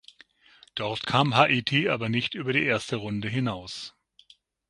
[0.73, 3.93] Dort kam Haiti aber nicht über die erste Runde hinaus.